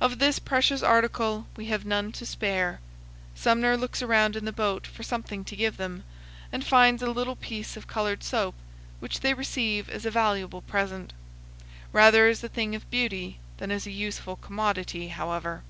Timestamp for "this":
0.18-0.38